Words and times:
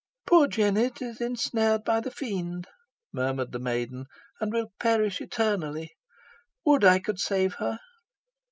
"Poor 0.25 0.47
Jennet 0.47 0.99
is 1.03 1.21
ensnared 1.21 1.83
by 1.83 1.99
the 1.99 2.09
Fiend," 2.09 2.65
murmured 3.13 3.51
the 3.51 3.59
maiden, 3.59 4.05
"and 4.39 4.51
will 4.51 4.71
perish 4.79 5.21
eternally. 5.21 5.91
Would 6.65 6.83
I 6.83 6.97
could 6.97 7.19
save 7.19 7.53
her!" 7.59 7.77